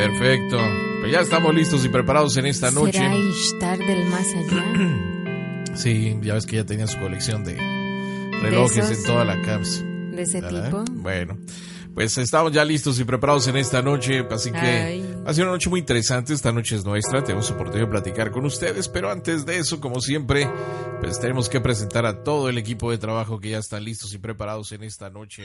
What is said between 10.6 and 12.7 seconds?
tipo? Bueno, pues estamos ya